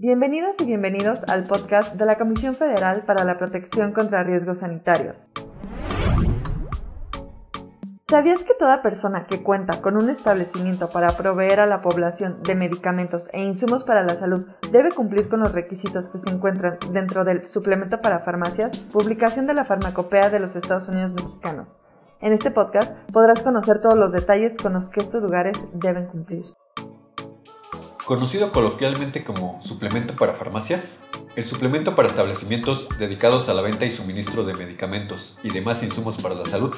[0.00, 5.28] Bienvenidos y bienvenidos al podcast de la Comisión Federal para la Protección contra Riesgos Sanitarios.
[8.08, 12.54] ¿Sabías que toda persona que cuenta con un establecimiento para proveer a la población de
[12.54, 17.24] medicamentos e insumos para la salud debe cumplir con los requisitos que se encuentran dentro
[17.24, 21.74] del Suplemento para Farmacias, publicación de la Farmacopea de los Estados Unidos Mexicanos?
[22.20, 26.44] En este podcast podrás conocer todos los detalles con los que estos lugares deben cumplir.
[28.08, 31.04] Conocido coloquialmente como suplemento para farmacias,
[31.36, 36.16] el suplemento para establecimientos dedicados a la venta y suministro de medicamentos y demás insumos
[36.16, 36.74] para la salud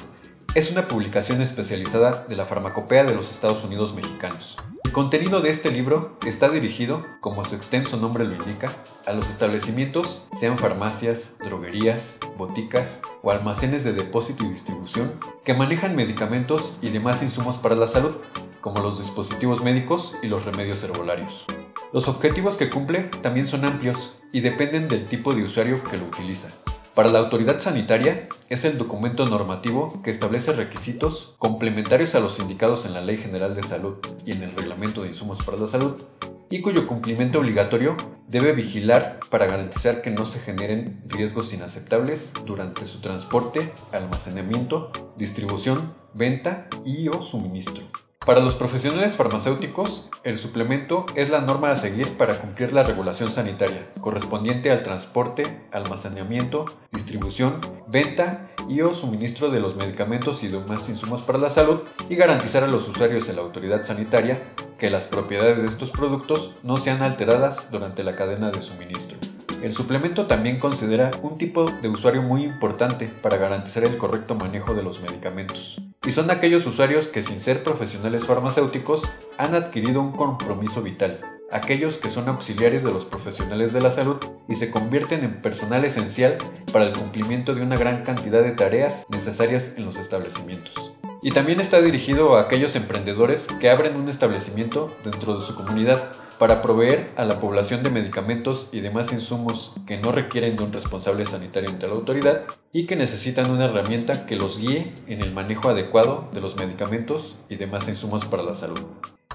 [0.57, 4.57] es una publicación especializada de la Farmacopea de los Estados Unidos mexicanos.
[4.83, 8.73] El contenido de este libro está dirigido, como su extenso nombre lo indica,
[9.07, 15.13] a los establecimientos, sean farmacias, droguerías, boticas o almacenes de depósito y distribución,
[15.45, 18.17] que manejan medicamentos y demás insumos para la salud,
[18.61, 21.47] como los dispositivos médicos y los remedios herbolarios.
[21.93, 26.07] Los objetivos que cumple también son amplios y dependen del tipo de usuario que lo
[26.07, 26.51] utiliza.
[26.95, 32.85] Para la autoridad sanitaria es el documento normativo que establece requisitos complementarios a los indicados
[32.85, 36.03] en la Ley General de Salud y en el Reglamento de Insumos para la Salud,
[36.51, 42.85] y cuyo cumplimiento obligatorio debe vigilar para garantizar que no se generen riesgos inaceptables durante
[42.87, 47.85] su transporte, almacenamiento, distribución, venta y o suministro.
[48.31, 53.29] Para los profesionales farmacéuticos, el suplemento es la norma a seguir para cumplir la regulación
[53.29, 60.89] sanitaria correspondiente al transporte, almacenamiento, distribución, venta y o suministro de los medicamentos y demás
[60.89, 64.41] insumos para la salud y garantizar a los usuarios de la autoridad sanitaria
[64.79, 69.19] que las propiedades de estos productos no sean alteradas durante la cadena de suministro.
[69.63, 74.75] El suplemento también considera un tipo de usuario muy importante para garantizar el correcto manejo
[74.75, 75.83] de los medicamentos.
[76.03, 81.21] Y son aquellos usuarios que sin ser profesionales farmacéuticos han adquirido un compromiso vital,
[81.53, 84.17] aquellos que son auxiliares de los profesionales de la salud
[84.49, 86.39] y se convierten en personal esencial
[86.73, 90.95] para el cumplimiento de una gran cantidad de tareas necesarias en los establecimientos.
[91.21, 96.13] Y también está dirigido a aquellos emprendedores que abren un establecimiento dentro de su comunidad
[96.41, 100.73] para proveer a la población de medicamentos y demás insumos que no requieren de un
[100.73, 105.35] responsable sanitario ante la autoridad y que necesitan una herramienta que los guíe en el
[105.35, 108.81] manejo adecuado de los medicamentos y demás insumos para la salud.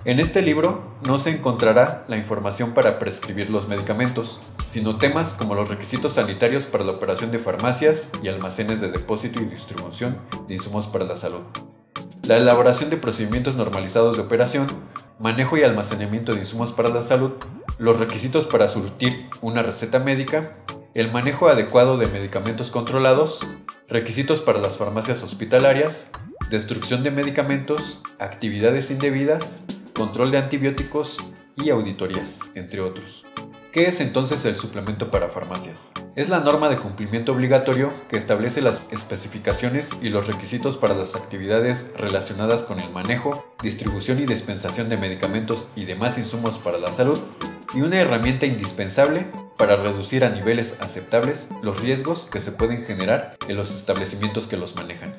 [0.03, 5.53] En este libro no se encontrará la información para prescribir los medicamentos, sino temas como
[5.53, 10.17] los requisitos sanitarios para la operación de farmacias y almacenes de depósito y distribución
[10.47, 11.41] de insumos para la salud,
[12.23, 14.65] la elaboración de procedimientos normalizados de operación,
[15.19, 17.31] manejo y almacenamiento de insumos para la salud,
[17.77, 20.57] los requisitos para surtir una receta médica,
[20.93, 23.45] el manejo adecuado de medicamentos controlados,
[23.87, 26.11] requisitos para las farmacias hospitalarias,
[26.49, 31.19] destrucción de medicamentos, actividades indebidas, control de antibióticos
[31.55, 33.25] y auditorías, entre otros.
[33.75, 35.91] ¿Qué es entonces el suplemento para farmacias?
[36.15, 41.13] Es la norma de cumplimiento obligatorio que establece las especificaciones y los requisitos para las
[41.13, 46.93] actividades relacionadas con el manejo, distribución y dispensación de medicamentos y demás insumos para la
[46.93, 47.19] salud
[47.73, 49.25] y una herramienta indispensable
[49.57, 54.55] para reducir a niveles aceptables los riesgos que se pueden generar en los establecimientos que
[54.55, 55.13] los manejan.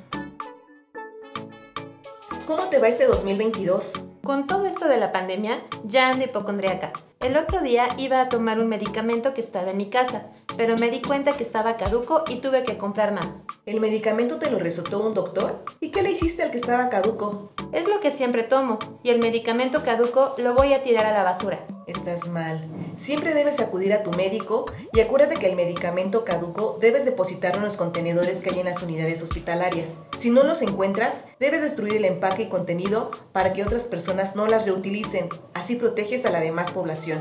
[2.46, 3.92] ¿Cómo te va este 2022?
[4.24, 6.94] Con todo esto de la pandemia, ya ando hipocondriaca.
[7.20, 10.26] El otro día iba a tomar un medicamento que estaba en mi casa,
[10.58, 13.46] pero me di cuenta que estaba caduco y tuve que comprar más.
[13.64, 15.64] ¿El medicamento te lo recetó un doctor?
[15.80, 17.52] ¿Y qué le hiciste al que estaba caduco?
[17.72, 21.22] Es lo que siempre tomo, y el medicamento caduco lo voy a tirar a la
[21.22, 21.66] basura.
[21.86, 22.68] Estás mal.
[22.96, 27.64] Siempre debes acudir a tu médico y acuérdate que el medicamento caduco debes depositarlo en
[27.66, 30.02] los contenedores que hay en las unidades hospitalarias.
[30.16, 34.46] Si no los encuentras, debes destruir el empaque y contenido para que otras personas no
[34.46, 35.28] las reutilicen.
[35.52, 37.20] Así proteges a la demás población.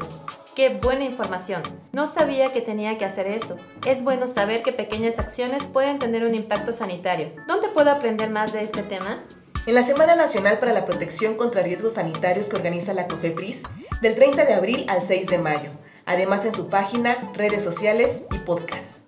[0.55, 1.61] Qué buena información.
[1.91, 3.57] No sabía que tenía que hacer eso.
[3.85, 7.33] Es bueno saber que pequeñas acciones pueden tener un impacto sanitario.
[7.45, 9.25] ¿Dónde puedo aprender más de este tema?
[9.67, 13.63] En la Semana Nacional para la Protección contra Riesgos Sanitarios que organiza la COFEPRIS,
[13.99, 15.71] del 30 de abril al 6 de mayo,
[16.05, 19.05] además en su página, redes sociales y podcast.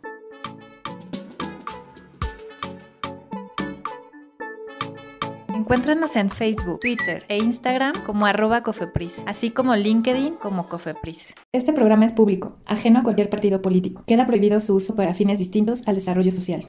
[5.53, 11.35] Encuéntranos en Facebook, Twitter e Instagram como arroba Cofepris, así como LinkedIn como Cofepris.
[11.51, 14.01] Este programa es público, ajeno a cualquier partido político.
[14.07, 16.65] Queda prohibido su uso para fines distintos al desarrollo social.